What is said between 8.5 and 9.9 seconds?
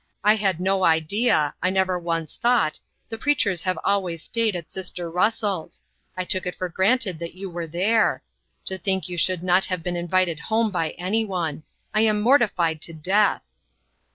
To think you should not have